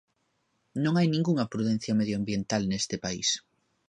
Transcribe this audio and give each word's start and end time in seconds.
Non 0.83 0.93
hai 0.95 1.07
ningunha 1.09 1.49
prudencia 1.53 1.97
medioambiental 1.99 2.61
neste 2.65 2.95
país. 3.05 3.29